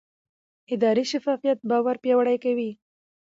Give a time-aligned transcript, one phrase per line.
[0.73, 2.69] اداري شفافیت باور پیاوړی کوي